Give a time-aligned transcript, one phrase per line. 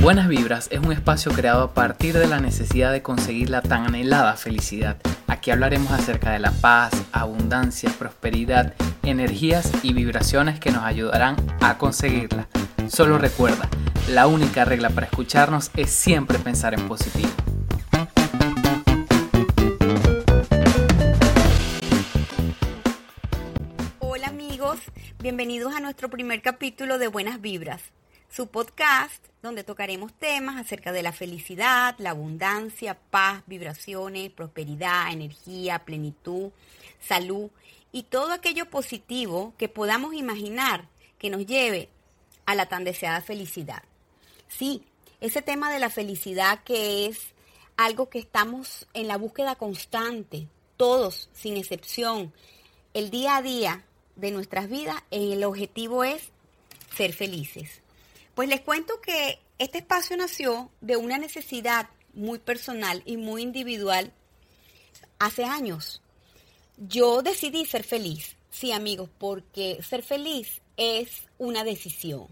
[0.00, 3.84] Buenas Vibras es un espacio creado a partir de la necesidad de conseguir la tan
[3.84, 4.96] anhelada felicidad.
[5.26, 11.78] Aquí hablaremos acerca de la paz, abundancia, prosperidad, energías y vibraciones que nos ayudarán a
[11.78, 12.46] conseguirla.
[12.88, 13.68] Solo recuerda,
[14.08, 17.28] la única regla para escucharnos es siempre pensar en positivo.
[23.98, 24.78] Hola amigos,
[25.18, 27.82] bienvenidos a nuestro primer capítulo de Buenas Vibras
[28.30, 35.80] su podcast donde tocaremos temas acerca de la felicidad, la abundancia, paz, vibraciones, prosperidad, energía,
[35.80, 36.50] plenitud,
[37.00, 37.50] salud
[37.92, 41.88] y todo aquello positivo que podamos imaginar que nos lleve
[42.46, 43.82] a la tan deseada felicidad.
[44.48, 44.82] Sí,
[45.20, 47.18] ese tema de la felicidad que es
[47.76, 52.32] algo que estamos en la búsqueda constante, todos, sin excepción,
[52.94, 53.84] el día a día
[54.16, 56.30] de nuestras vidas, el objetivo es
[56.96, 57.82] ser felices.
[58.38, 64.12] Pues les cuento que este espacio nació de una necesidad muy personal y muy individual
[65.18, 66.00] hace años.
[66.76, 72.28] Yo decidí ser feliz, sí amigos, porque ser feliz es una decisión.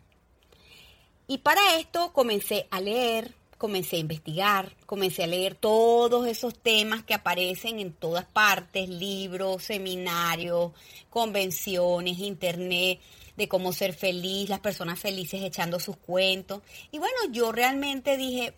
[1.26, 7.02] Y para esto comencé a leer, comencé a investigar, comencé a leer todos esos temas
[7.02, 10.70] que aparecen en todas partes, libros, seminarios,
[11.10, 13.00] convenciones, internet,
[13.36, 16.62] de cómo ser feliz, las personas felices echando sus cuentos.
[16.90, 18.54] Y bueno, yo realmente dije,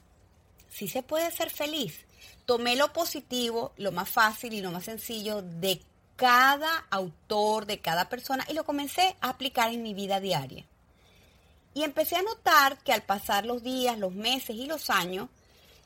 [0.71, 2.05] sí se puede ser feliz.
[2.47, 5.81] Tomé lo positivo, lo más fácil y lo más sencillo de
[6.17, 10.65] cada autor, de cada persona, y lo comencé a aplicar en mi vida diaria.
[11.75, 15.29] Y empecé a notar que al pasar los días, los meses y los años,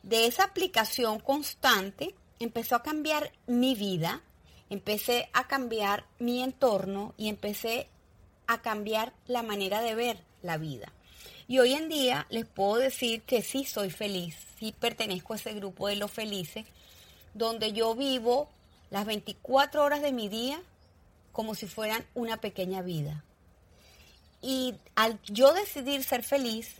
[0.02, 4.22] de esa aplicación constante, empezó a cambiar mi vida,
[4.70, 7.88] empecé a cambiar mi entorno y empecé
[8.46, 10.92] a cambiar la manera de ver la vida.
[11.48, 15.54] Y hoy en día les puedo decir que sí soy feliz, sí pertenezco a ese
[15.54, 16.66] grupo de los felices,
[17.34, 18.48] donde yo vivo
[18.90, 20.60] las 24 horas de mi día
[21.32, 23.24] como si fueran una pequeña vida.
[24.40, 26.76] Y al yo decidir ser feliz,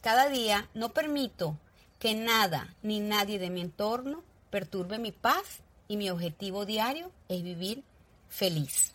[0.00, 1.56] cada día no permito
[1.98, 7.42] que nada ni nadie de mi entorno perturbe mi paz y mi objetivo diario es
[7.42, 7.82] vivir
[8.28, 8.94] feliz.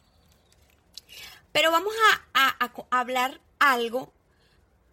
[1.54, 1.94] Pero vamos
[2.34, 2.60] a,
[2.90, 4.12] hablar algo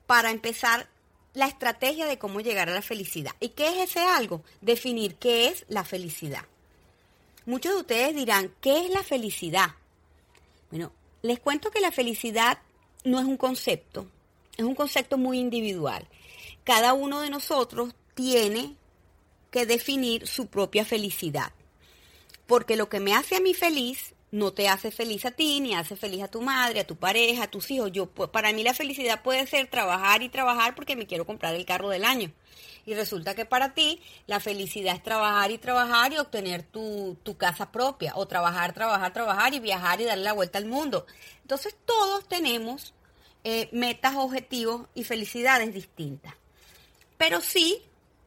[0.06, 0.88] para empezar
[1.34, 3.34] la estrategia de cómo llegar a la felicidad.
[3.40, 4.44] ¿Y qué es ese algo?
[4.60, 6.44] Definir qué es la felicidad.
[7.46, 9.70] Muchos de ustedes dirán, ¿qué es la felicidad?
[10.70, 12.58] Bueno, les cuento que la felicidad
[13.04, 14.06] no es un concepto,
[14.56, 16.06] es un concepto muy individual.
[16.64, 18.76] Cada uno de nosotros tiene
[19.50, 21.52] que definir su propia felicidad.
[22.46, 25.74] Porque lo que me hace a mí feliz no te hace feliz a ti, ni
[25.74, 27.90] hace feliz a tu madre, a tu pareja, a tus hijos.
[27.92, 31.64] Yo, para mí la felicidad puede ser trabajar y trabajar porque me quiero comprar el
[31.64, 32.32] carro del año.
[32.86, 37.72] Y resulta que para ti la felicidad es trabajar y trabajar y obtener tu, casa
[37.72, 41.06] propia, o trabajar, trabajar, trabajar y viajar y darle la vuelta al mundo.
[41.42, 42.94] Entonces todos tenemos
[43.44, 46.34] eh, metas, objetivos y felicidades distintas.
[47.18, 47.82] Pero sí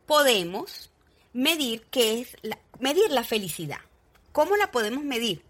[0.06, 0.92] podemos
[1.32, 2.38] medir qué es
[2.80, 3.80] medir la felicidad.
[4.32, 5.44] ¿Cómo la podemos medir?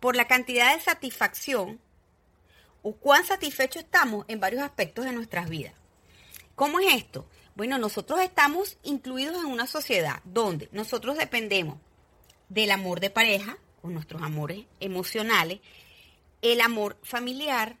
[0.00, 1.80] Por la cantidad de satisfacción
[2.82, 5.74] o cuán satisfechos estamos en varios aspectos de nuestras vidas.
[6.54, 7.28] ¿Cómo es esto?
[7.54, 11.78] Bueno, nosotros estamos incluidos en una sociedad donde nosotros dependemos
[12.48, 15.60] del amor de pareja, o nuestros amores emocionales,
[16.42, 17.76] el amor familiar,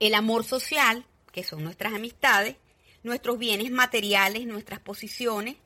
[0.00, 2.56] el amor social, que son nuestras amistades,
[3.02, 5.56] nuestros bienes materiales, nuestras posiciones,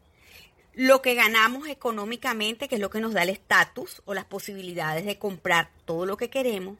[0.74, 5.04] lo que ganamos económicamente, que es lo que nos da el estatus o las posibilidades
[5.04, 6.78] de comprar todo lo que queremos,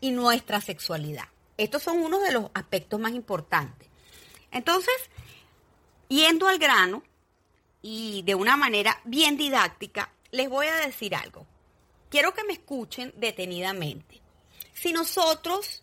[0.00, 1.28] y nuestra sexualidad.
[1.56, 3.88] Estos son unos de los aspectos más importantes.
[4.50, 4.94] Entonces,
[6.08, 7.02] yendo al grano
[7.82, 11.46] y de una manera bien didáctica, les voy a decir algo.
[12.10, 14.20] Quiero que me escuchen detenidamente.
[14.72, 15.82] Si nosotros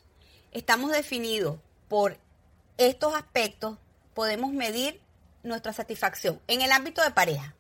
[0.52, 2.18] estamos definidos por
[2.78, 3.78] estos aspectos,
[4.14, 5.02] podemos medir
[5.44, 7.54] nuestra satisfacción en el ámbito de pareja.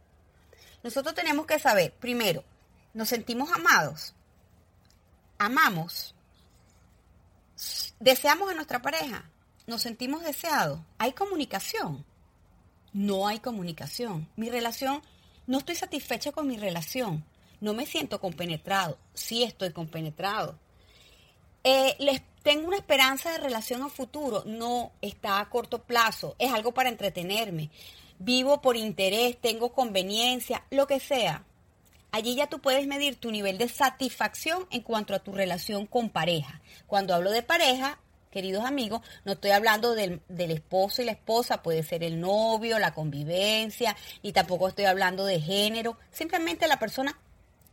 [0.83, 2.43] Nosotros tenemos que saber, primero,
[2.93, 4.13] ¿nos sentimos amados?
[5.37, 6.15] ¿Amamos?
[7.99, 9.29] ¿Deseamos a nuestra pareja?
[9.65, 10.79] ¿Nos sentimos deseados?
[10.97, 12.05] ¿Hay comunicación?
[12.91, 14.27] No hay comunicación.
[14.35, 15.01] Mi relación,
[15.47, 17.23] no estoy satisfecha con mi relación.
[17.61, 18.97] No me siento compenetrado.
[19.13, 20.59] Sí estoy compenetrado.
[21.63, 26.51] Eh, les tengo una esperanza de relación a futuro, no está a corto plazo, es
[26.51, 27.69] algo para entretenerme.
[28.19, 31.45] Vivo por interés, tengo conveniencia, lo que sea.
[32.11, 36.09] Allí ya tú puedes medir tu nivel de satisfacción en cuanto a tu relación con
[36.09, 36.61] pareja.
[36.85, 37.97] Cuando hablo de pareja,
[38.29, 42.77] queridos amigos, no estoy hablando del, del, esposo y la esposa, puede ser el novio,
[42.77, 47.17] la convivencia, y tampoco estoy hablando de género, simplemente la persona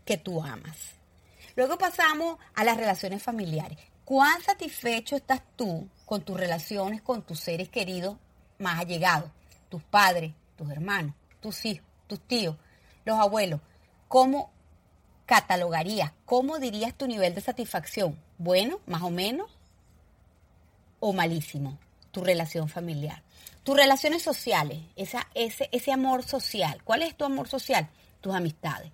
[0.04, 0.76] que tú amas.
[1.56, 3.89] Luego pasamos a las relaciones familiares.
[4.10, 8.16] ¿Cuán satisfecho estás tú con tus relaciones con tus seres queridos
[8.58, 9.30] más allegados?
[9.68, 12.56] Tus padres, tus hermanos, tus hijos, tus tíos,
[13.04, 13.60] los abuelos.
[14.08, 14.50] ¿Cómo
[15.26, 16.10] catalogarías?
[16.24, 18.18] ¿Cómo dirías tu nivel de satisfacción?
[18.36, 19.48] ¿Bueno, más o menos?
[20.98, 21.78] ¿O malísimo?
[22.10, 23.22] Tu relación familiar.
[23.62, 26.82] Tus relaciones sociales, ese amor social.
[26.82, 27.88] ¿Cuál es tu amor social?
[28.20, 28.90] Tus amistades.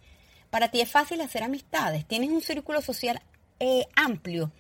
[0.51, 2.07] Para ti es fácil hacer amistades.
[2.07, 3.23] Tienes un círculo social
[3.59, 4.53] eh, amplio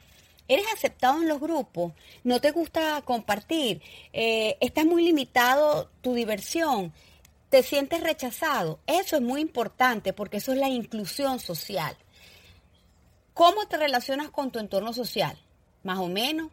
[0.48, 1.92] eres aceptado en los grupos,
[2.24, 3.82] no te gusta compartir,
[4.12, 6.92] eh, estás muy limitado tu diversión,
[7.50, 8.80] te sientes rechazado.
[8.86, 11.96] Eso es muy importante porque eso es la inclusión social.
[13.34, 15.38] ¿Cómo te relacionas con tu entorno social?
[15.82, 16.50] Más o menos,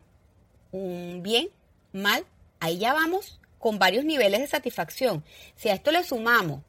[0.72, 1.50] bien,
[1.92, 2.26] mal.
[2.60, 5.24] Ahí ya vamos con varios niveles de satisfacción.
[5.56, 6.62] Si a esto le sumamos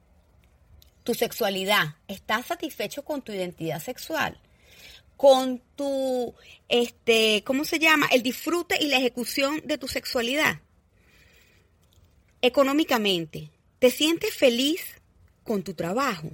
[1.02, 4.40] tu sexualidad, ¿estás satisfecho con tu identidad sexual?
[5.16, 6.34] Con tu,
[6.68, 8.06] este, ¿cómo se llama?
[8.12, 10.60] El disfrute y la ejecución de tu sexualidad.
[12.42, 15.00] Económicamente, ¿te sientes feliz
[15.44, 16.30] con tu trabajo?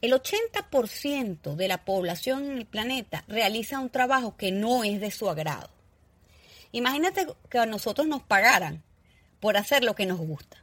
[0.00, 5.10] El 80% de la población en el planeta realiza un trabajo que no es de
[5.10, 5.70] su agrado.
[6.72, 8.82] Imagínate que a nosotros nos pagaran
[9.40, 10.56] por hacer lo que nos gusta.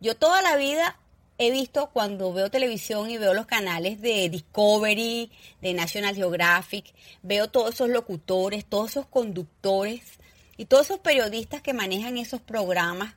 [0.00, 0.98] Yo toda la vida
[1.42, 5.30] he visto cuando veo televisión y veo los canales de Discovery,
[5.62, 6.92] de National Geographic,
[7.22, 10.02] veo todos esos locutores, todos esos conductores
[10.58, 13.14] y todos esos periodistas que manejan esos programas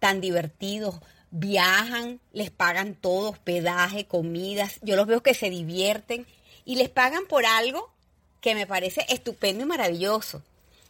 [0.00, 0.96] tan divertidos,
[1.30, 6.26] viajan, les pagan todo, hospedaje, comidas, yo los veo que se divierten
[6.66, 7.90] y les pagan por algo
[8.42, 10.42] que me parece estupendo y maravilloso.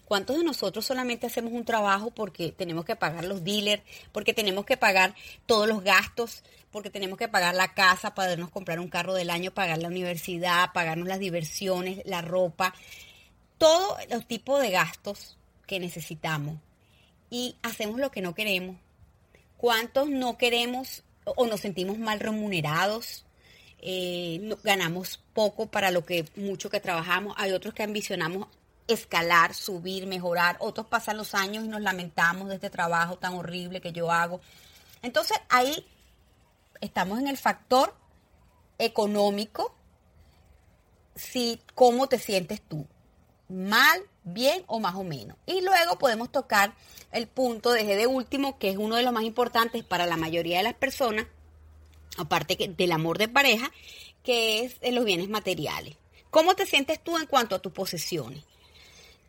[0.06, 4.66] ¿Cuántos de nosotros solamente hacemos un trabajo porque tenemos que pagar los dealers, porque tenemos
[4.66, 5.14] que pagar
[5.46, 9.52] todos los gastos, porque tenemos que pagar la casa, podernos comprar un carro del año,
[9.52, 12.74] pagar la universidad, pagarnos las diversiones, la ropa,
[13.58, 15.36] todos los tipos de gastos
[15.66, 16.56] que necesitamos
[17.30, 18.76] y hacemos lo que no queremos?
[19.56, 23.24] ¿Cuántos no queremos o nos sentimos mal remunerados?
[23.80, 27.34] Eh, ganamos poco para lo que mucho que trabajamos.
[27.38, 28.48] Hay otros que ambicionamos
[28.86, 30.56] escalar, subir, mejorar.
[30.60, 34.40] Otros pasan los años y nos lamentamos de este trabajo tan horrible que yo hago.
[35.00, 35.86] Entonces ahí
[36.82, 37.94] estamos en el factor
[38.78, 39.74] económico,
[41.14, 42.86] si cómo te sientes tú,
[43.48, 45.38] mal, bien o más o menos.
[45.46, 46.74] Y luego podemos tocar
[47.12, 50.58] el punto de de último, que es uno de los más importantes para la mayoría
[50.58, 51.26] de las personas,
[52.18, 53.70] aparte del amor de pareja,
[54.22, 55.96] que es los bienes materiales.
[56.30, 58.44] ¿Cómo te sientes tú en cuanto a tus posesiones?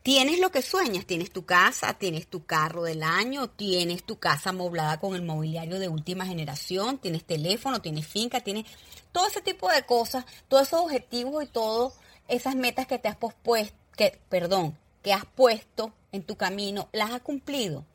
[0.04, 4.50] Tienes lo que sueñas, tienes tu casa, tienes tu carro del año, tienes tu casa
[4.50, 8.66] amoblada con el mobiliario de última generación, tienes teléfono, tienes finca, tienes
[9.14, 11.94] todo ese tipo de cosas, todos esos objetivos y todas
[12.28, 17.12] esas metas que te has pospuesto, que, perdón, que has puesto en tu camino, las
[17.12, 17.86] has cumplido.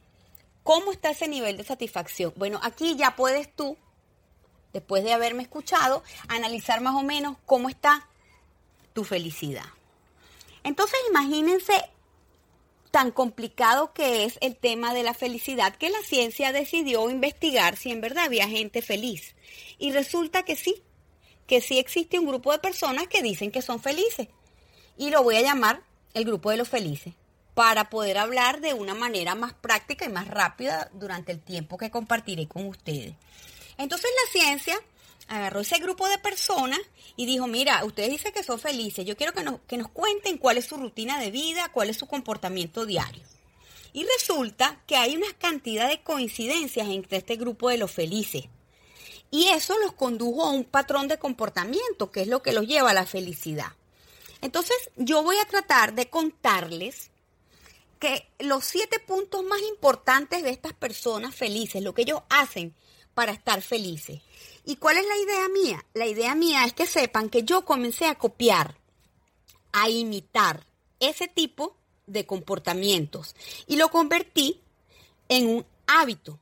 [0.63, 2.33] ¿Cómo está ese nivel de satisfacción?
[2.37, 3.77] Bueno, aquí ya puedes tú,
[4.73, 8.09] después de haberme escuchado, analizar más o menos cómo está
[8.95, 9.67] tu felicidad.
[10.65, 11.75] Entonces imagínense
[12.91, 17.91] tan complicado que es el tema de la felicidad que la ciencia decidió investigar si
[17.91, 19.35] en verdad había gente feliz.
[19.79, 20.83] Y resulta que sí,
[21.47, 24.29] que sí existe un grupo de personas que dicen que son felices.
[24.97, 25.83] Y lo voy a llamar
[26.15, 27.15] el grupo de los felices,
[27.55, 31.91] para poder hablar de una manera más práctica y más rápida durante el tiempo que
[31.91, 33.15] compartiré con ustedes.
[33.77, 34.81] Entonces la ciencia
[35.29, 36.81] agarró ese grupo de personas
[37.17, 40.39] y dijo, mira, ustedes dicen que son felices, yo quiero que nos, que nos cuenten
[40.39, 43.23] cuál es su rutina de vida, cuál es su comportamiento diario.
[43.93, 48.45] Y resulta que hay una cantidad de coincidencias entre este grupo de los felices.
[49.31, 52.91] Y eso los condujo a un patrón de comportamiento, que es lo que los lleva
[52.91, 53.73] a la felicidad.
[54.41, 57.11] Entonces, yo voy a tratar de contarles
[57.99, 62.75] que los siete puntos más importantes de estas personas felices, lo que ellos hacen
[63.15, 64.21] para estar felices.
[64.69, 65.87] ¿Y cuál es la idea mía?
[65.95, 68.77] La idea mía es que sepan que yo comencé a copiar,
[69.73, 70.67] a imitar
[71.01, 71.75] ese tipo
[72.07, 73.35] de comportamientos
[73.67, 74.61] y lo convertí
[75.31, 76.39] en un hábito.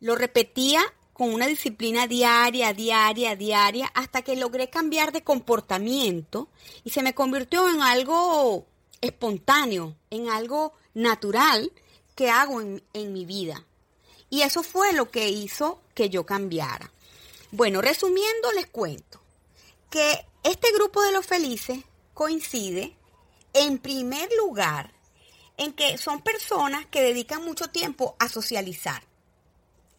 [0.00, 0.82] Lo repetía
[1.12, 6.48] con una disciplina diaria, diaria, diaria, hasta que logré cambiar de comportamiento
[6.82, 8.66] y se me convirtió en algo
[9.00, 11.70] espontáneo, en algo natural
[12.16, 13.64] que hago en, en mi vida.
[14.28, 16.90] Y eso fue lo que hizo que yo cambiara.
[17.56, 19.20] Bueno, resumiendo, les cuento
[19.88, 21.78] que este grupo de los felices
[22.12, 22.96] coincide,
[23.52, 24.92] en primer lugar,
[25.56, 29.04] en que son personas que dedican mucho tiempo a socializar.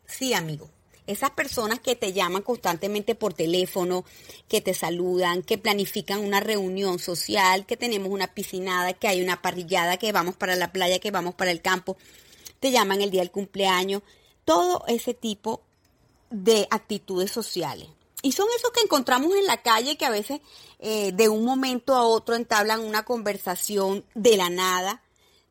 [0.05, 0.69] Sí, amigo.
[1.07, 4.03] Esas personas que te llaman constantemente por teléfono,
[4.49, 9.41] que te saludan, que planifican una reunión social, que tenemos una piscinada, que hay una
[9.41, 11.95] parrillada, que vamos para la playa, que vamos para el campo,
[12.59, 14.01] te llaman el día del cumpleaños,
[14.43, 15.64] todo ese tipo
[16.43, 17.87] de actitudes sociales.
[18.21, 20.41] Y son esos que encontramos en la calle que a veces
[20.79, 25.01] eh, de un momento a otro entablan una conversación de la nada,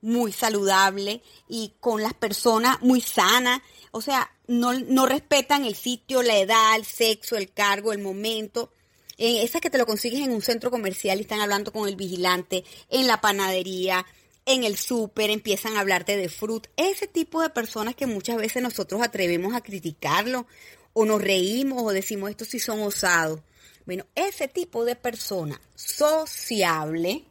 [0.02, 3.62] muy saludable y con las personas muy sanas.
[3.92, 8.70] O sea, no, no respetan el sitio, la edad, el sexo, el cargo, el momento.
[9.16, 11.96] Eh, esas que te lo consigues en un centro comercial y están hablando con el
[11.96, 14.04] vigilante, en la panadería,
[14.46, 16.66] en el súper, empiezan a hablarte de fruit.
[16.76, 20.46] Ese tipo de personas que muchas veces nosotros atrevemos a criticarlo
[20.92, 23.40] o nos reímos o decimos estos sí son osados.
[23.86, 27.24] Bueno, ese tipo de persona sociable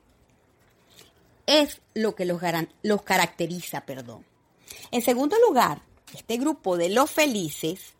[1.46, 2.42] es lo que los,
[2.84, 4.26] los caracteriza, perdón.
[4.92, 5.82] En segundo lugar,
[6.16, 7.94] este grupo de los felices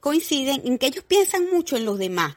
[0.00, 2.36] coinciden en que ellos piensan mucho en los demás,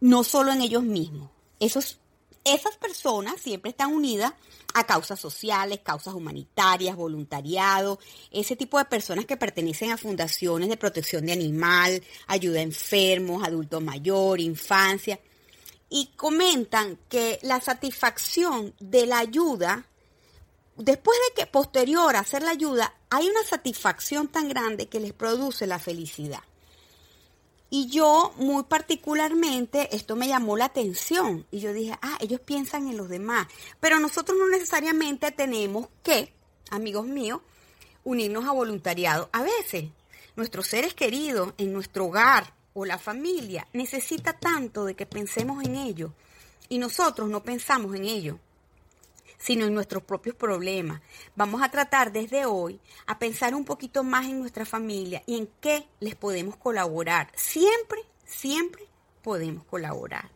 [0.00, 1.30] no solo en ellos mismos.
[1.58, 1.98] Esos,
[2.46, 4.32] esas personas siempre están unidas
[4.72, 7.98] a causas sociales, causas humanitarias, voluntariado,
[8.30, 13.42] ese tipo de personas que pertenecen a fundaciones de protección de animal, ayuda a enfermos,
[13.44, 15.18] adultos mayores, infancia,
[15.88, 19.84] y comentan que la satisfacción de la ayuda,
[20.76, 25.12] después de que posterior a hacer la ayuda, hay una satisfacción tan grande que les
[25.12, 26.42] produce la felicidad.
[27.68, 31.46] Y yo muy particularmente, esto me llamó la atención.
[31.50, 33.48] Y yo dije, ah, ellos piensan en los demás,
[33.80, 36.32] pero nosotros no necesariamente tenemos que,
[36.70, 37.40] amigos míos,
[38.04, 39.28] unirnos a voluntariado.
[39.32, 39.90] A veces,
[40.36, 45.76] nuestros seres queridos en nuestro hogar o la familia necesita tanto de que pensemos en
[45.76, 46.12] ello
[46.68, 48.38] y nosotros no pensamos en ello
[49.38, 51.00] sino en nuestros propios problemas.
[51.34, 55.48] Vamos a tratar desde hoy a pensar un poquito más en nuestra familia y en
[55.60, 57.30] qué les podemos colaborar.
[57.34, 58.84] Siempre, siempre
[59.22, 60.30] podemos colaborar.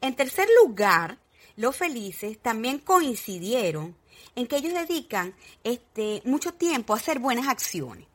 [0.00, 1.18] En tercer lugar,
[1.56, 3.96] los felices también coincidieron
[4.34, 8.06] en que ellos dedican este, mucho tiempo a hacer buenas acciones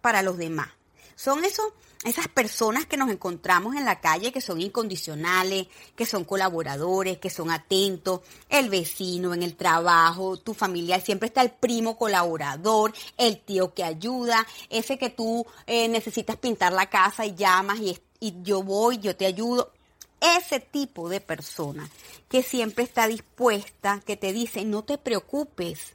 [0.00, 0.68] para los demás.
[1.16, 1.72] Son esos
[2.04, 7.30] esas personas que nos encontramos en la calle que son incondicionales, que son colaboradores, que
[7.30, 8.20] son atentos,
[8.50, 13.84] el vecino en el trabajo, tu familiar, siempre está el primo colaborador, el tío que
[13.84, 18.98] ayuda, ese que tú eh, necesitas pintar la casa y llamas y, y yo voy,
[18.98, 19.72] yo te ayudo.
[20.20, 21.88] Ese tipo de persona
[22.28, 25.94] que siempre está dispuesta, que te dice, no te preocupes,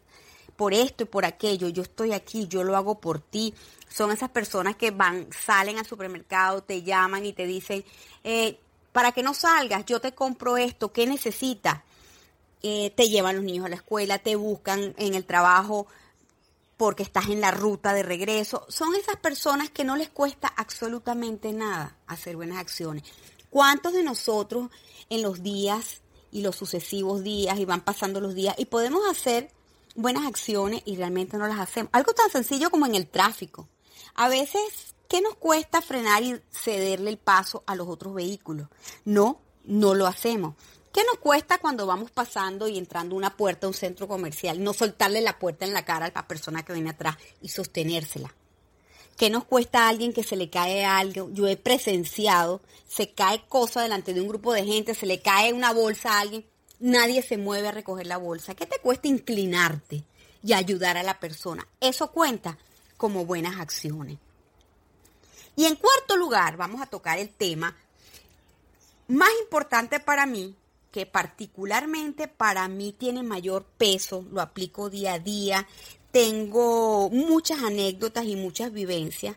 [0.60, 3.54] por esto y por aquello, yo estoy aquí, yo lo hago por ti.
[3.88, 7.86] Son esas personas que van, salen al supermercado, te llaman y te dicen,
[8.26, 8.60] eh,
[8.92, 11.82] para que no salgas, yo te compro esto, ¿qué necesitas?
[12.62, 15.88] Eh, te llevan los niños a la escuela, te buscan en el trabajo
[16.76, 18.66] porque estás en la ruta de regreso.
[18.68, 23.06] Son esas personas que no les cuesta absolutamente nada hacer buenas acciones.
[23.50, 24.70] ¿Cuántos de nosotros
[25.10, 26.02] en los días
[26.34, 29.58] y los sucesivos días y van pasando los días y podemos hacer
[30.02, 31.90] buenas acciones y realmente no las hacemos.
[31.94, 33.68] Algo tan sencillo como en el tráfico.
[34.16, 38.68] A veces, ¿qué nos cuesta frenar y cederle el paso a los otros vehículos?
[39.06, 40.56] No, no lo hacemos.
[40.94, 44.64] ¿Qué nos cuesta cuando vamos pasando y entrando una puerta a un centro comercial?
[44.64, 48.34] No soltarle la puerta en la cara a la persona que viene atrás y sostenérsela.
[49.16, 51.30] ¿Qué nos cuesta a alguien que se le cae algo?
[51.34, 55.54] Yo he presenciado, se cae cosa delante de un grupo de gente, se le cae
[55.54, 56.46] una bolsa a alguien
[56.80, 58.56] nadie se mueve a recoger la bolsa.
[58.56, 60.04] ¿Qué te cuesta inclinarte
[60.44, 61.68] y ayudar a la persona?
[61.80, 62.58] Eso cuenta
[62.98, 64.18] como buenas acciones.
[65.56, 67.76] Y en cuarto lugar, vamos a tocar el tema
[69.08, 70.56] más importante para mí,
[70.92, 75.68] que particularmente para mí tiene mayor peso, lo aplico día a día,
[76.12, 79.36] tengo muchas anécdotas y muchas vivencias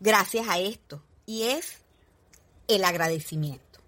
[0.00, 1.78] gracias a esto, y es
[2.68, 3.80] el agradecimiento.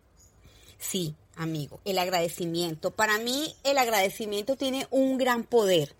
[0.78, 2.90] Sí, amigo, el agradecimiento.
[2.90, 5.94] Para mí el agradecimiento tiene un gran poder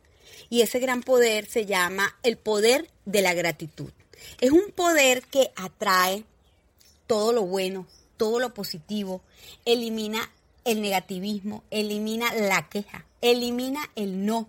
[0.50, 3.90] y ese gran poder se llama el poder de la gratitud.
[4.40, 6.25] Es un poder que atrae
[7.07, 9.23] todo lo bueno, todo lo positivo,
[9.64, 10.31] elimina
[10.64, 14.49] el negativismo, elimina la queja, elimina el no.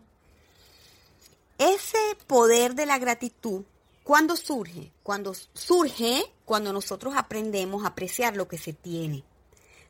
[1.58, 3.64] Ese poder de la gratitud,
[4.04, 4.92] ¿cuándo surge?
[5.04, 9.24] Cuando surge cuando nosotros aprendemos a apreciar lo que se tiene.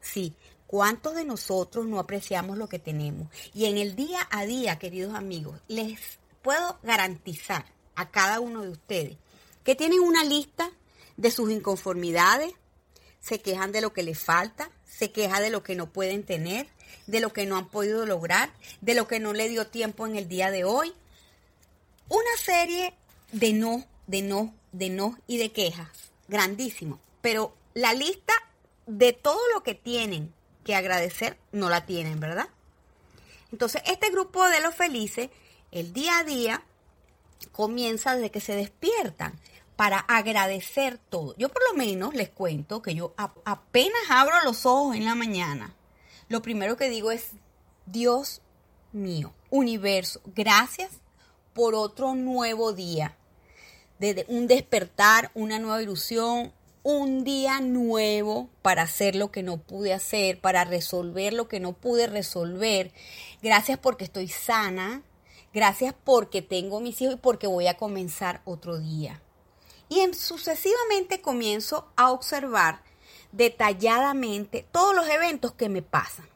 [0.01, 0.33] Sí,
[0.67, 3.29] ¿Cuántos de nosotros no apreciamos lo que tenemos?
[3.53, 5.97] Y en el día a día, queridos amigos, les
[6.41, 9.17] puedo garantizar a cada uno de ustedes
[9.63, 10.69] que tienen una lista
[11.15, 12.53] de sus inconformidades,
[13.19, 16.67] se quejan de lo que les falta, se quejan de lo que no pueden tener,
[17.05, 20.15] de lo que no han podido lograr, de lo que no le dio tiempo en
[20.15, 20.93] el día de hoy,
[22.09, 22.93] una serie
[23.31, 25.89] de no, de no, de no y de quejas,
[26.27, 28.33] grandísimo, pero la lista
[28.85, 30.33] de todo lo que tienen
[30.67, 32.49] que agradecer no la tienen, ¿verdad?
[33.53, 35.29] Entonces, este grupo de los felices,
[35.71, 36.63] el día a día,
[37.53, 39.39] comienza desde que se despiertan
[39.77, 41.35] para agradecer todo.
[41.37, 43.13] Yo por lo menos les cuento que yo
[43.45, 45.73] apenas abro los ojos en la mañana,
[46.27, 47.29] lo primero que digo es,
[47.85, 48.41] Dios
[48.91, 50.91] mío, universo, gracias
[51.53, 53.15] por otro nuevo día,
[53.99, 56.51] de un despertar, una nueva ilusión,
[56.89, 61.73] un día nuevo para hacer lo que no pude hacer, para resolver lo que no
[61.73, 62.93] pude resolver.
[63.41, 65.03] Gracias porque estoy sana,
[65.53, 69.21] gracias porque tengo mis hijos y porque voy a comenzar otro día.
[69.89, 72.83] Y sucesivamente comienzo a observar
[73.33, 76.29] detalladamente todos los eventos que me pasan.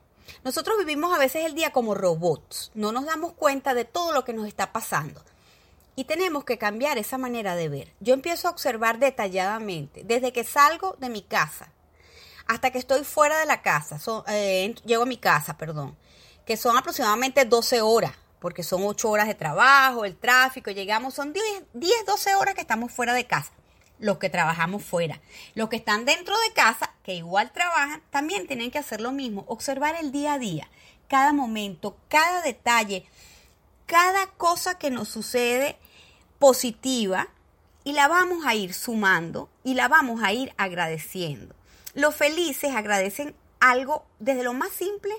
[0.44, 4.26] Nosotros vivimos a veces el día como robots, no nos damos cuenta de todo lo
[4.26, 5.24] que nos está pasando.
[5.96, 7.94] Y tenemos que cambiar esa manera de ver.
[8.00, 11.72] Yo empiezo a observar detalladamente, desde que salgo de mi casa
[12.48, 15.96] hasta que estoy fuera de la casa, eh, llego a mi casa, perdón,
[16.46, 21.32] que son aproximadamente 12 horas, porque son 8 horas de trabajo, el tráfico, llegamos, son
[21.32, 21.44] 10,
[21.74, 23.52] 10 12 horas que estamos fuera de casa
[24.02, 25.22] los que trabajamos fuera.
[25.54, 29.46] Los que están dentro de casa, que igual trabajan, también tienen que hacer lo mismo,
[29.48, 30.68] observar el día a día,
[31.08, 33.06] cada momento, cada detalle,
[33.92, 35.76] cada cosa que nos sucede
[36.40, 37.28] positiva
[37.84, 41.54] y la vamos a ir sumando y la vamos a ir agradeciendo.
[41.94, 45.14] Los felices agradecen algo desde lo más simple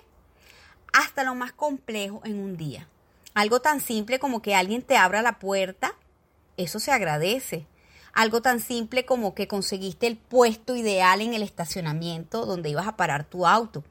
[0.95, 2.88] hasta lo más complejo en un día.
[3.35, 5.95] Algo tan simple como que alguien te abra la puerta,
[6.57, 7.67] eso se agradece.
[8.14, 12.97] Algo tan simple como que conseguiste el puesto ideal en el estacionamiento donde ibas a
[12.97, 13.85] parar tu auto.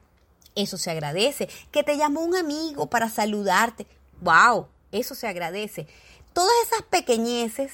[0.56, 1.48] Eso se agradece.
[1.70, 3.86] Que te llamó un amigo para saludarte.
[4.22, 4.68] ¡Wow!
[4.92, 5.86] Eso se agradece.
[6.32, 7.72] Todas esas pequeñeces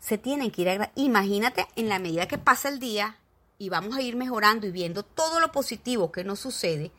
[0.00, 0.90] se tienen que ir a...
[0.96, 3.18] Imagínate en la medida que pasa el día
[3.58, 6.90] y vamos a ir mejorando y viendo todo lo positivo que nos sucede,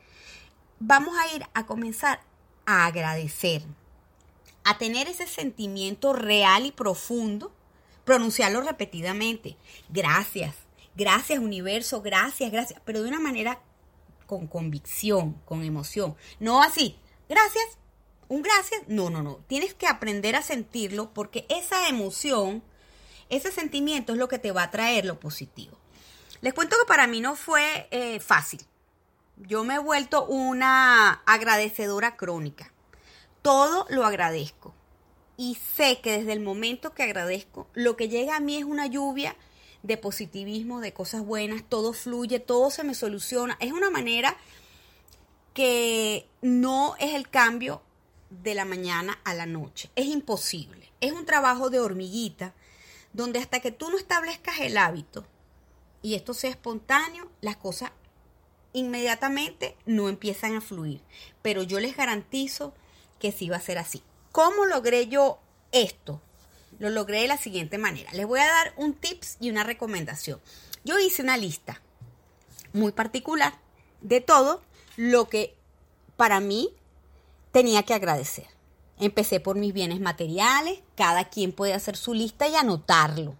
[0.79, 2.21] vamos a ir a comenzar
[2.67, 3.63] a agradecer,
[4.63, 7.51] a tener ese sentimiento real y profundo
[8.05, 9.57] pronunciarlo repetidamente.
[9.89, 10.55] Gracias,
[10.95, 13.59] gracias universo, gracias, gracias, pero de una manera
[14.27, 16.15] con convicción, con emoción.
[16.39, 16.95] No así,
[17.27, 17.65] gracias,
[18.31, 18.83] un gracias.
[18.87, 19.39] No, no, no.
[19.47, 22.63] Tienes que aprender a sentirlo porque esa emoción,
[23.27, 25.77] ese sentimiento es lo que te va a traer lo positivo.
[26.39, 28.61] Les cuento que para mí no fue eh, fácil.
[29.35, 32.71] Yo me he vuelto una agradecedora crónica.
[33.41, 34.73] Todo lo agradezco
[35.35, 38.87] y sé que desde el momento que agradezco, lo que llega a mí es una
[38.87, 39.35] lluvia
[39.83, 43.57] de positivismo, de cosas buenas, todo fluye, todo se me soluciona.
[43.59, 44.37] Es una manera
[45.53, 47.81] que no es el cambio
[48.31, 49.91] de la mañana a la noche.
[49.95, 50.91] Es imposible.
[51.01, 52.53] Es un trabajo de hormiguita
[53.13, 55.25] donde hasta que tú no establezcas el hábito
[56.01, 57.91] y esto sea espontáneo, las cosas
[58.73, 61.01] inmediatamente no empiezan a fluir.
[61.41, 62.73] Pero yo les garantizo
[63.19, 64.01] que sí va a ser así.
[64.31, 65.39] ¿Cómo logré yo
[65.71, 66.21] esto?
[66.79, 68.11] Lo logré de la siguiente manera.
[68.13, 70.41] Les voy a dar un tips y una recomendación.
[70.83, 71.81] Yo hice una lista
[72.73, 73.59] muy particular
[73.99, 74.63] de todo
[74.95, 75.55] lo que
[76.15, 76.73] para mí
[77.51, 78.47] tenía que agradecer.
[78.99, 83.35] Empecé por mis bienes materiales, cada quien puede hacer su lista y anotarlo.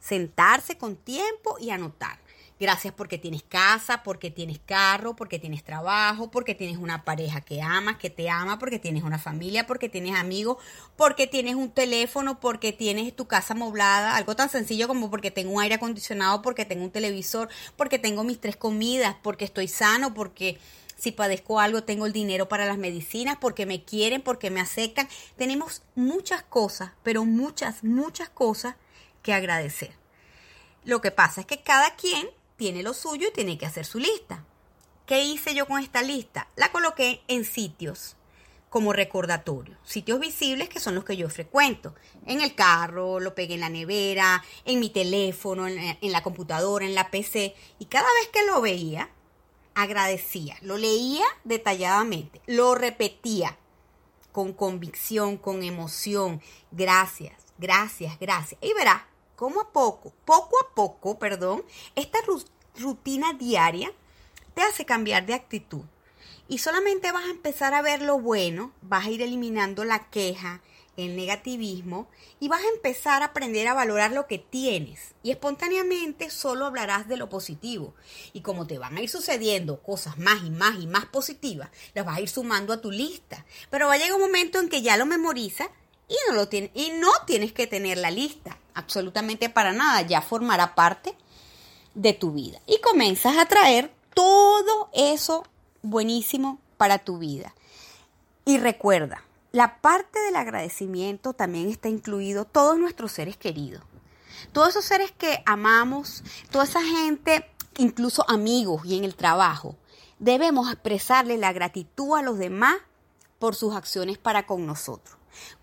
[0.00, 2.22] Sentarse con tiempo y anotar.
[2.62, 7.60] Gracias porque tienes casa, porque tienes carro, porque tienes trabajo, porque tienes una pareja que
[7.60, 10.58] amas, que te ama, porque tienes una familia, porque tienes amigos,
[10.94, 15.50] porque tienes un teléfono, porque tienes tu casa amoblada, algo tan sencillo como porque tengo
[15.50, 20.14] un aire acondicionado, porque tengo un televisor, porque tengo mis tres comidas, porque estoy sano,
[20.14, 20.60] porque
[21.02, 25.08] si padezco algo tengo el dinero para las medicinas, porque me quieren, porque me aceptan.
[25.36, 28.76] Tenemos muchas cosas, pero muchas, muchas cosas
[29.20, 29.96] que agradecer.
[30.84, 33.98] Lo que pasa es que cada quien tiene lo suyo y tiene que hacer su
[33.98, 34.44] lista.
[35.04, 36.46] ¿Qué hice yo con esta lista?
[36.54, 38.14] La coloqué en sitios
[38.70, 41.96] como recordatorio, sitios visibles que son los que yo frecuento.
[42.26, 46.94] En el carro, lo pegué en la nevera, en mi teléfono, en la, computadora, en
[46.94, 47.56] la PC.
[47.80, 49.10] Y cada vez que lo veía,
[49.74, 53.56] agradecía, lo leía detalladamente, lo repetía
[54.32, 56.40] con convicción, con emoción.
[56.70, 58.60] Gracias, gracias, gracias.
[58.62, 59.06] Y verá
[59.36, 62.18] cómo a poco, poco a poco, perdón, esta
[62.78, 63.92] rutina diaria
[64.54, 65.82] te hace cambiar de actitud.
[66.48, 70.60] Y solamente vas a empezar a ver lo bueno, vas a ir eliminando la queja,
[70.96, 75.14] el negativismo y vas a empezar a aprender a valorar lo que tienes.
[75.22, 77.94] Y espontáneamente solo hablarás de lo positivo.
[78.32, 82.04] Y como te van a ir sucediendo cosas más y más y más positivas, las
[82.04, 83.44] vas a ir sumando a tu lista.
[83.70, 85.68] Pero va a llegar un momento en que ya lo memorizas
[86.08, 90.20] y no, lo tiene, y no tienes que tener la lista, absolutamente para nada, ya
[90.20, 91.16] formará parte
[91.94, 92.60] de tu vida.
[92.66, 95.46] Y comienzas a traer todo eso
[95.80, 97.54] buenísimo para tu vida.
[98.44, 99.22] Y recuerda,
[99.52, 103.82] la parte del agradecimiento también está incluido todos nuestros seres queridos.
[104.52, 109.76] Todos esos seres que amamos, toda esa gente, incluso amigos y en el trabajo,
[110.18, 112.76] debemos expresarle la gratitud a los demás
[113.38, 115.16] por sus acciones para con nosotros.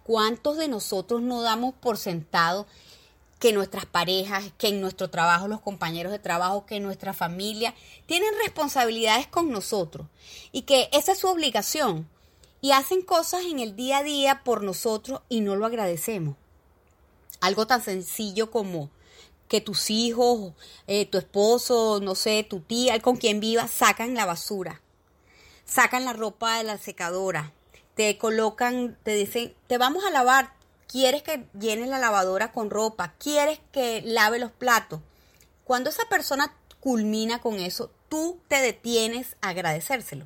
[0.03, 2.67] ¿Cuántos de nosotros no damos por sentado
[3.39, 7.73] que nuestras parejas, que en nuestro trabajo los compañeros de trabajo, que nuestra familia
[8.05, 10.07] tienen responsabilidades con nosotros
[10.51, 12.07] y que esa es su obligación
[12.61, 16.35] y hacen cosas en el día a día por nosotros y no lo agradecemos?
[17.41, 18.89] Algo tan sencillo como
[19.47, 20.53] que tus hijos,
[20.87, 24.81] eh, tu esposo, no sé, tu tía, con quien vivas, sacan la basura,
[25.65, 27.51] sacan la ropa de la secadora,
[27.95, 30.53] te colocan, te dicen, te vamos a lavar,
[30.87, 35.01] quieres que llenes la lavadora con ropa, quieres que lave los platos.
[35.63, 40.25] Cuando esa persona culmina con eso, tú te detienes a agradecérselo.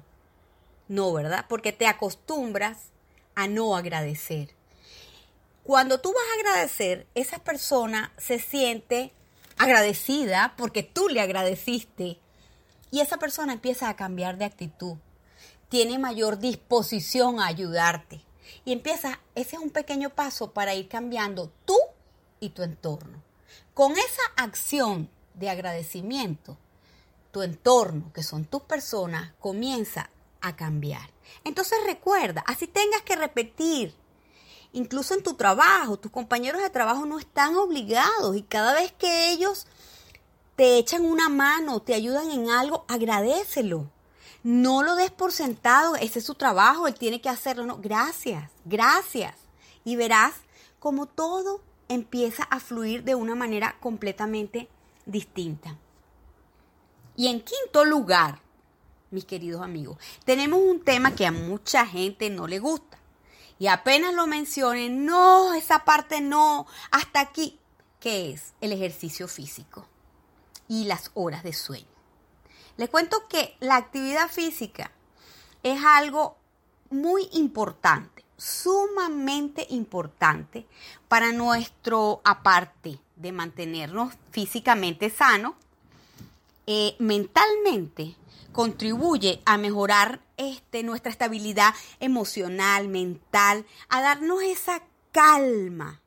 [0.93, 1.45] No, ¿verdad?
[1.49, 2.77] Porque te acostumbras
[3.33, 4.53] a no agradecer.
[5.63, 9.11] Cuando tú vas a agradecer, esa persona se siente
[9.57, 12.19] agradecida porque tú le agradeciste
[12.91, 14.97] y esa persona empieza a cambiar de actitud,
[15.67, 18.21] tiene mayor disposición a ayudarte.
[18.63, 21.77] Y empieza, ese es un pequeño paso para ir cambiando tú
[22.39, 23.23] y tu entorno.
[23.73, 26.55] Con esa acción de agradecimiento,
[27.31, 30.11] tu entorno, que son tus personas, comienza
[30.43, 31.09] a cambiar.
[31.43, 33.95] Entonces recuerda, así tengas que repetir,
[34.71, 39.31] incluso en tu trabajo, tus compañeros de trabajo no están obligados y cada vez que
[39.31, 39.65] ellos
[40.55, 43.89] te echan una mano, te ayudan en algo, agradecelo.
[44.43, 47.79] No lo des por sentado, ese es su trabajo, él tiene que hacerlo.
[47.81, 49.35] Gracias, gracias.
[49.85, 50.33] Y verás
[50.79, 54.67] como todo empieza a fluir de una manera completamente
[55.05, 55.77] distinta.
[57.15, 58.42] Y en quinto lugar,
[59.13, 62.97] mis queridos amigos, tenemos un tema que a mucha gente no le gusta.
[63.59, 67.59] Y apenas lo mencionen, no, esa parte no, hasta aquí,
[67.99, 69.87] que es el ejercicio físico
[70.67, 71.85] y las horas de sueño.
[72.75, 74.91] Les cuento que la actividad física
[75.61, 76.37] es algo
[76.89, 80.67] muy importante, sumamente importante
[81.07, 85.53] para nuestro, aparte de mantenernos físicamente sanos,
[86.65, 88.15] eh, mentalmente
[88.53, 96.01] contribuye a mejorar este, nuestra estabilidad emocional, mental, a darnos esa calma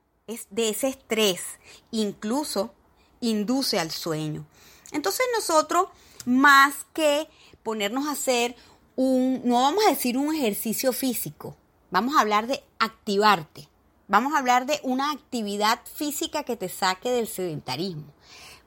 [0.50, 1.42] de ese estrés,
[1.90, 2.74] incluso
[3.20, 4.46] induce al sueño.
[4.92, 5.88] Entonces nosotros
[6.24, 7.28] más que
[7.62, 8.56] ponernos a hacer
[8.96, 11.56] un, no vamos a decir un ejercicio físico,
[11.90, 13.68] vamos a hablar de activarte,
[14.08, 18.15] vamos a hablar de una actividad física que te saque del sedentarismo.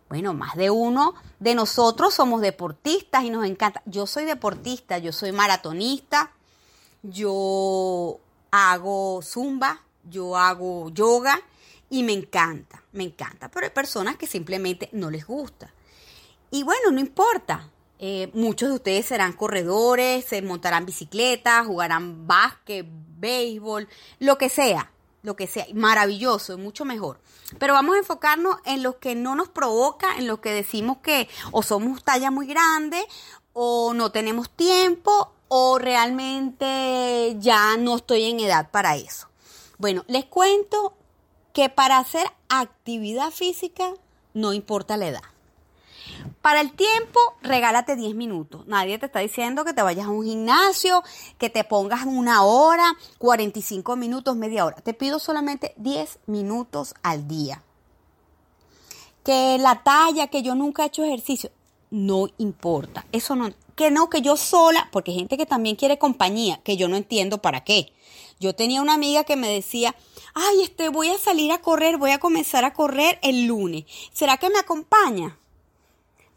[0.09, 3.83] Bueno, más de uno de nosotros somos deportistas y nos encanta.
[3.85, 6.31] Yo soy deportista, yo soy maratonista,
[7.03, 8.19] yo
[8.49, 11.39] hago zumba, yo hago yoga
[11.91, 13.51] y me encanta, me encanta.
[13.51, 15.71] Pero hay personas que simplemente no les gusta.
[16.49, 17.69] Y bueno, no importa.
[17.99, 22.87] Eh, muchos de ustedes serán corredores, se montarán bicicletas, jugarán básquet,
[23.19, 23.87] béisbol,
[24.19, 24.89] lo que sea,
[25.21, 25.65] lo que sea.
[25.73, 27.19] Maravilloso, mucho mejor.
[27.57, 31.27] Pero vamos a enfocarnos en lo que no nos provoca, en lo que decimos que
[31.51, 33.05] o somos talla muy grande,
[33.53, 39.27] o no tenemos tiempo, o realmente ya no estoy en edad para eso.
[39.77, 40.93] Bueno, les cuento
[41.53, 43.93] que para hacer actividad física
[44.33, 45.23] no importa la edad.
[46.41, 48.65] Para el tiempo, regálate 10 minutos.
[48.65, 51.03] Nadie te está diciendo que te vayas a un gimnasio,
[51.37, 54.77] que te pongas una hora, 45 minutos, media hora.
[54.77, 57.61] Te pido solamente 10 minutos al día.
[59.23, 61.51] Que la talla, que yo nunca he hecho ejercicio,
[61.91, 63.05] no importa.
[63.11, 66.77] Eso no, que no, que yo sola, porque hay gente que también quiere compañía, que
[66.77, 67.91] yo no entiendo para qué.
[68.39, 69.93] Yo tenía una amiga que me decía,
[70.33, 73.83] ay, este, voy a salir a correr, voy a comenzar a correr el lunes.
[74.13, 75.37] ¿Será que me acompaña?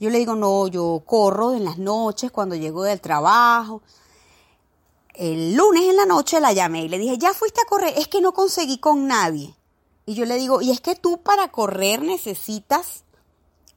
[0.03, 3.83] Yo le digo, no, yo corro en las noches cuando llego del trabajo.
[5.15, 8.09] El lunes en la noche la llamé y le dije, ya fuiste a correr, es
[8.09, 9.55] que no conseguí con nadie.
[10.05, 13.05] Y yo le digo, y es que tú para correr necesitas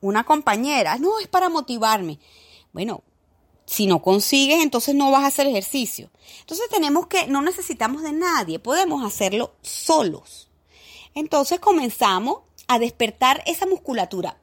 [0.02, 0.98] una compañera.
[0.98, 2.18] No, es para motivarme.
[2.74, 3.04] Bueno,
[3.68, 6.10] si no consigues, entonces no vas a hacer ejercicio.
[6.40, 10.50] Entonces tenemos que, no necesitamos de nadie, podemos hacerlo solos.
[11.14, 14.40] Entonces comenzamos a despertar esa musculatura.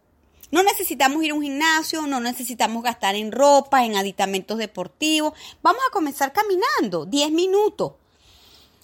[0.53, 5.33] No necesitamos ir a un gimnasio, no necesitamos gastar en ropa, en aditamentos deportivos.
[5.63, 7.95] Vamos a comenzar caminando 10 minutos.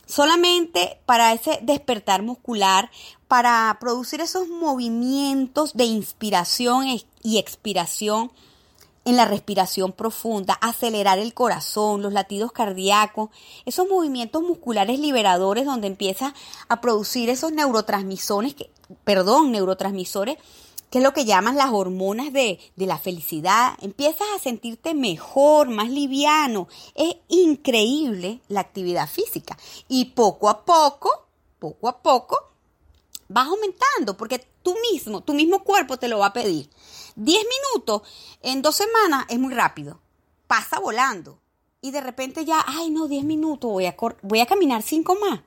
[0.06, 2.90] solamente para ese despertar muscular,
[3.28, 6.86] para producir esos movimientos de inspiración
[7.22, 8.32] y expiración
[9.04, 13.28] en la respiración profunda, acelerar el corazón, los latidos cardíacos,
[13.66, 16.34] esos movimientos musculares liberadores donde empieza
[16.68, 18.54] a producir esos neurotransmisores,
[19.04, 20.38] perdón, neurotransmisores,
[20.90, 23.74] que es lo que llaman las hormonas de, de la felicidad.
[23.80, 26.68] Empiezas a sentirte mejor, más liviano.
[26.94, 29.56] Es increíble la actividad física.
[29.88, 31.26] Y poco a poco,
[31.58, 32.38] poco a poco,
[33.28, 36.68] vas aumentando, porque tú mismo, tu mismo cuerpo te lo va a pedir.
[37.16, 38.02] 10 minutos
[38.42, 40.00] en dos semanas es muy rápido.
[40.46, 41.38] Pasa volando.
[41.80, 45.40] Y de repente ya, ay no, 10 minutos, voy a, voy a caminar 5 más.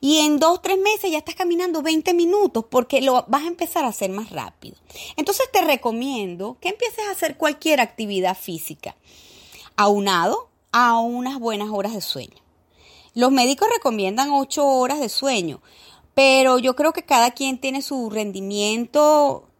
[0.00, 3.84] Y en dos, tres meses ya estás caminando 20 minutos porque lo vas a empezar
[3.84, 4.76] a hacer más rápido.
[5.16, 8.96] Entonces te recomiendo que empieces a hacer cualquier actividad física,
[9.76, 12.36] aunado a unas buenas horas de sueño.
[13.14, 15.60] Los médicos recomiendan 8 horas de sueño,
[16.14, 19.50] pero yo creo que cada quien tiene su rendimiento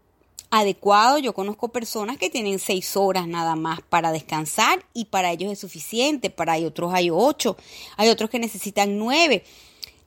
[0.51, 1.19] adecuado.
[1.19, 5.59] Yo conozco personas que tienen seis horas nada más para descansar y para ellos es
[5.59, 6.31] suficiente.
[6.31, 7.57] Para otros hay ocho,
[7.97, 9.45] hay otros que necesitan nueve.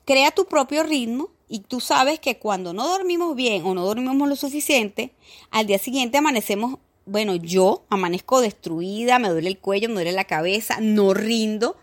[0.06, 4.28] Crea tu propio ritmo y tú sabes que cuando no dormimos bien o no dormimos
[4.28, 5.14] lo suficiente,
[5.52, 10.26] al día siguiente amanecemos, bueno, yo amanezco destruida, me duele el cuello, me duele la
[10.26, 11.78] cabeza, no rindo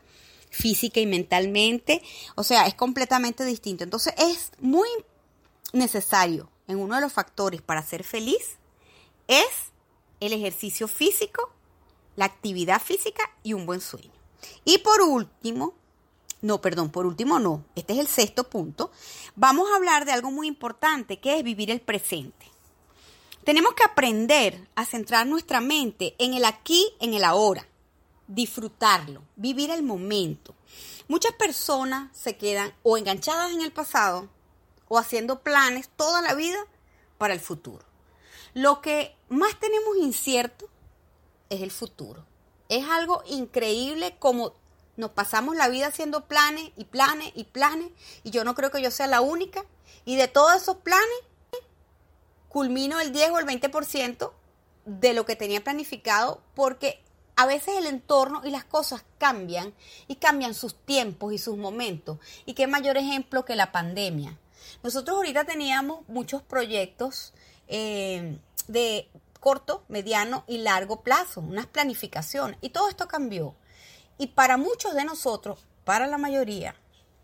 [0.51, 2.03] física y mentalmente.
[2.35, 3.85] O sea, es completamente distinto.
[3.85, 4.89] Entonces es muy
[5.73, 8.59] necesario en uno de los factores para ser feliz
[9.31, 9.71] es
[10.19, 11.53] el ejercicio físico,
[12.17, 14.11] la actividad física y un buen sueño.
[14.65, 15.75] Y por último,
[16.43, 18.91] no, perdón, por último no, este es el sexto punto,
[19.37, 22.47] vamos a hablar de algo muy importante que es vivir el presente.
[23.45, 27.67] Tenemos que aprender a centrar nuestra mente en el aquí, en el ahora
[28.31, 30.55] disfrutarlo, vivir el momento.
[31.09, 34.29] Muchas personas se quedan o enganchadas en el pasado
[34.89, 36.59] o haciendo planes toda la vida
[37.19, 37.85] para el futuro.
[38.55, 40.69] Lo que más tenemos incierto
[41.49, 42.25] es el futuro.
[42.69, 44.55] Es algo increíble como
[45.01, 47.91] nos pasamos la vida haciendo planes y planes y planes
[48.23, 49.65] y yo no creo que yo sea la única.
[50.05, 51.09] Y de todos esos planes,
[52.49, 54.33] culmino el 10 o el 20%
[54.85, 57.03] de lo que tenía planificado porque
[57.37, 59.73] a veces el entorno y las cosas cambian
[60.09, 62.19] y cambian sus tiempos y sus momentos.
[62.45, 64.39] Y qué mayor ejemplo que la pandemia.
[64.83, 67.33] Nosotros ahorita teníamos muchos proyectos
[67.69, 69.09] eh, de
[69.41, 72.59] corto, mediano y largo plazo, unas planificaciones.
[72.61, 73.55] Y todo esto cambió.
[74.21, 76.75] Y para muchos de nosotros, para la mayoría,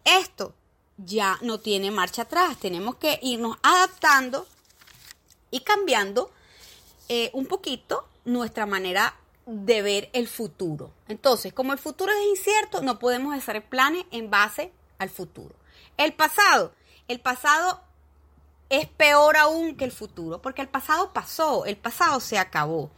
[0.03, 0.55] esto
[0.97, 2.57] ya no tiene marcha atrás.
[2.59, 4.47] Tenemos que irnos adaptando
[5.51, 6.31] y cambiando
[7.11, 10.91] eh, un poquito nuestra manera de ver el futuro.
[11.07, 15.55] Entonces, como el futuro es incierto, no podemos hacer planes en base al futuro.
[15.99, 16.73] El pasado,
[17.09, 17.83] el pasado
[18.71, 22.91] es peor aún que el futuro, porque el pasado pasó, el pasado se acabó.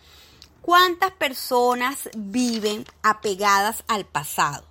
[0.69, 4.67] ¿Cuántas personas viven apegadas al pasado?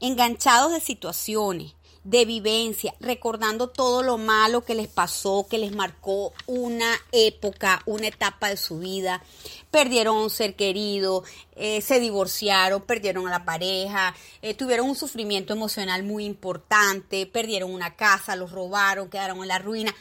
[0.00, 6.32] Enganchados de situaciones, de vivencia, recordando todo lo malo que les pasó, que les marcó
[6.48, 9.22] una época, una etapa de su vida.
[9.70, 11.22] Perdieron un ser querido,
[11.54, 17.72] eh, se divorciaron, perdieron a la pareja, eh, tuvieron un sufrimiento emocional muy importante, perdieron
[17.72, 19.94] una casa, los robaron, quedaron en la ruina.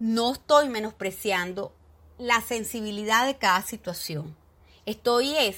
[0.00, 1.72] No estoy menospreciando
[2.18, 4.39] la sensibilidad de cada situación.
[4.86, 5.56] Estoy es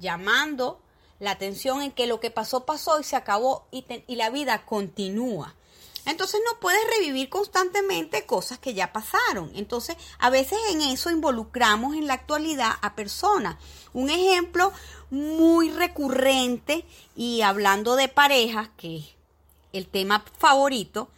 [0.00, 0.80] llamando
[1.20, 4.64] la atención en que lo que pasó pasó y se acabó y, y la vida
[4.64, 5.54] continúa.
[6.06, 9.50] Entonces no puedes revivir constantemente cosas que ya pasaron.
[9.54, 13.56] Entonces a veces en eso involucramos en la actualidad a personas.
[13.94, 14.72] Un ejemplo
[15.10, 16.84] muy recurrente
[17.16, 19.04] y hablando de parejas, que es
[19.72, 21.08] el tema favorito,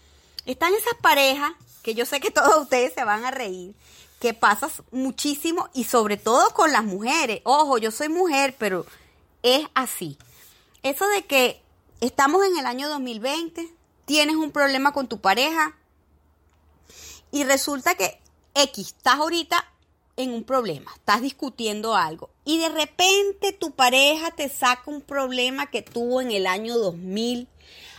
[0.44, 3.74] están esas parejas que yo sé que todos ustedes se van a reír,
[4.20, 7.40] que pasas muchísimo y sobre todo con las mujeres.
[7.44, 8.86] Ojo, yo soy mujer, pero
[9.42, 10.16] es así.
[10.82, 11.60] Eso de que
[12.00, 13.68] estamos en el año 2020,
[14.04, 15.76] tienes un problema con tu pareja
[17.30, 18.20] y resulta que
[18.54, 19.64] X, estás ahorita
[20.16, 25.66] en un problema, estás discutiendo algo y de repente tu pareja te saca un problema
[25.66, 27.48] que tuvo en el año 2000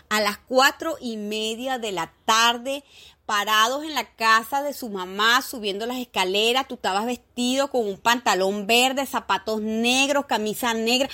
[0.10, 2.84] a las cuatro y media de la tarde
[3.28, 7.98] parados en la casa de su mamá subiendo las escaleras, tú estabas vestido con un
[7.98, 11.10] pantalón verde, zapatos negros, camisa negra.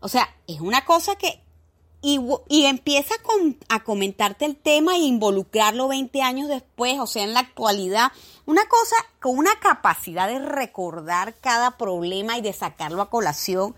[0.00, 1.40] O sea, es una cosa que...
[2.00, 2.20] Y,
[2.64, 3.14] empieza
[3.68, 8.12] a comentarte el tema e involucrarlo 20 años después, o sea, en la actualidad.
[8.46, 13.74] Una cosa con una capacidad de recordar cada problema y de sacarlo a colación,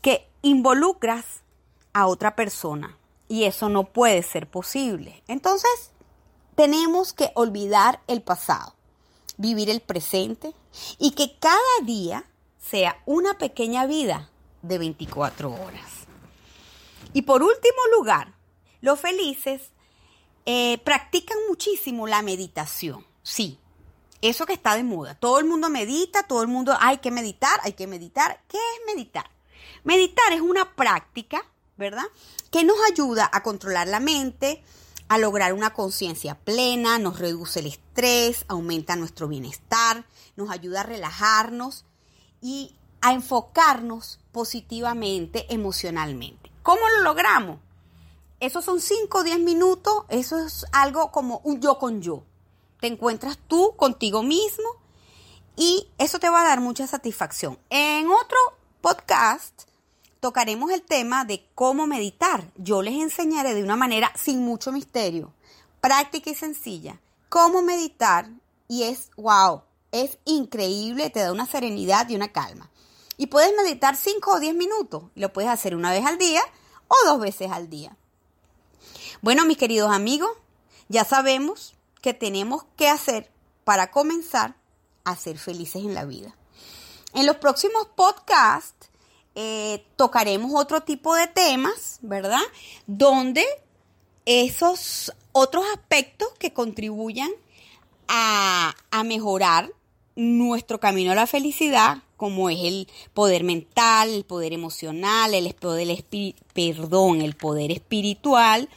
[0.00, 1.42] que involucras
[1.92, 2.96] a otra persona
[3.28, 5.24] Y eso no puede ser posible.
[5.26, 5.90] Entonces,
[6.56, 8.74] tenemos que olvidar el pasado,
[9.36, 10.54] vivir el presente
[10.98, 12.24] y que cada día
[12.58, 14.30] sea una pequeña vida
[14.62, 15.90] de 24 horas.
[17.12, 18.34] Y por último lugar,
[18.80, 19.70] los felices
[20.46, 23.06] eh, practican muchísimo la meditación.
[23.22, 23.58] Sí,
[24.22, 25.14] eso que está de moda.
[25.14, 28.40] Todo el mundo medita, todo el mundo hay que meditar, hay que meditar.
[28.48, 29.30] ¿Qué es meditar?
[29.84, 31.44] Meditar es una práctica,
[31.76, 32.04] ¿verdad?
[32.50, 34.64] Que nos ayuda a controlar la mente,
[35.08, 40.04] a lograr una conciencia plena, nos reduce el estrés, aumenta nuestro bienestar,
[40.36, 41.84] nos ayuda a relajarnos
[42.40, 46.50] y a enfocarnos positivamente emocionalmente.
[46.62, 47.60] ¿Cómo lo logramos?
[48.40, 52.24] Esos son 5 o 10 minutos, eso es algo como un yo con yo.
[52.80, 54.68] Te encuentras tú contigo mismo
[55.56, 57.58] y eso te va a dar mucha satisfacción.
[57.70, 58.38] En otro
[58.82, 59.62] podcast
[60.20, 62.50] tocaremos el tema de cómo meditar.
[62.56, 65.32] Yo les enseñaré de una manera sin mucho misterio,
[65.80, 68.28] práctica y sencilla, cómo meditar
[68.68, 72.70] y es wow, es increíble, te da una serenidad y una calma.
[73.16, 76.42] Y puedes meditar 5 o 10 minutos, lo puedes hacer una vez al día
[76.88, 77.96] o dos veces al día.
[79.22, 80.30] Bueno, mis queridos amigos,
[80.88, 83.30] ya sabemos que tenemos que hacer
[83.64, 84.54] para comenzar
[85.04, 86.36] a ser felices en la vida.
[87.14, 88.85] En los próximos podcasts
[89.36, 92.40] eh, tocaremos otro tipo de temas, ¿verdad?
[92.86, 93.44] Donde
[94.24, 97.30] esos otros aspectos que contribuyan
[98.08, 99.70] a, a mejorar
[100.16, 106.02] nuestro camino a la felicidad, como es el poder mental, el poder emocional, el poder,
[106.54, 108.70] perdón, el poder espiritual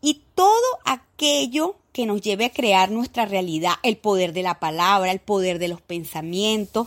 [0.00, 5.10] y todo aquello que nos lleve a crear nuestra realidad, el poder de la palabra,
[5.10, 6.86] el poder de los pensamientos,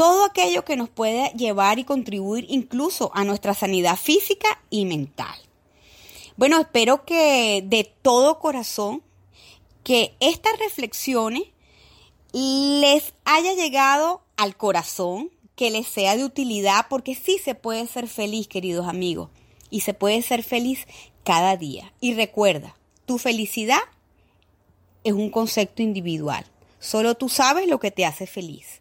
[0.00, 5.36] todo aquello que nos puede llevar y contribuir incluso a nuestra sanidad física y mental.
[6.38, 9.02] Bueno, espero que de todo corazón
[9.84, 11.42] que estas reflexiones
[12.32, 18.08] les haya llegado al corazón, que les sea de utilidad, porque sí se puede ser
[18.08, 19.28] feliz, queridos amigos,
[19.68, 20.86] y se puede ser feliz
[21.24, 21.92] cada día.
[22.00, 23.82] Y recuerda, tu felicidad
[25.04, 26.46] es un concepto individual.
[26.78, 28.79] Solo tú sabes lo que te hace feliz.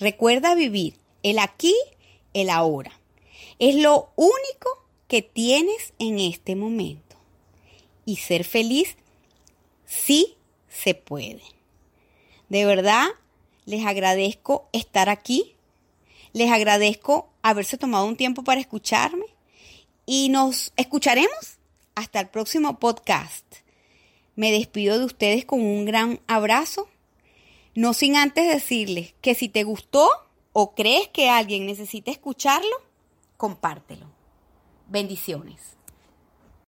[0.00, 1.74] Recuerda vivir el aquí,
[2.32, 2.90] el ahora.
[3.58, 7.16] Es lo único que tienes en este momento.
[8.06, 8.96] Y ser feliz
[9.84, 10.36] sí
[10.68, 11.42] se puede.
[12.48, 13.08] De verdad,
[13.66, 15.54] les agradezco estar aquí.
[16.32, 19.26] Les agradezco haberse tomado un tiempo para escucharme.
[20.06, 21.58] Y nos escucharemos
[21.94, 23.44] hasta el próximo podcast.
[24.34, 26.88] Me despido de ustedes con un gran abrazo,
[27.74, 30.08] no sin antes decirles que si te gustó
[30.52, 32.76] o crees que alguien necesita escucharlo,
[33.36, 34.06] compártelo.
[34.88, 35.76] Bendiciones.